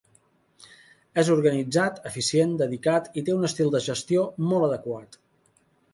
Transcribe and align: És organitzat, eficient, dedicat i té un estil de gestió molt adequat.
És 1.23 1.27
organitzat, 1.35 2.01
eficient, 2.11 2.57
dedicat 2.63 3.11
i 3.23 3.27
té 3.29 3.35
un 3.37 3.49
estil 3.51 3.73
de 3.77 3.83
gestió 3.91 4.25
molt 4.51 4.67
adequat. 4.73 5.21